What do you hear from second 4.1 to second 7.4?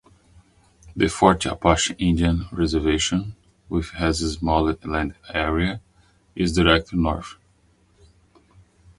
a smaller land area, is directly north.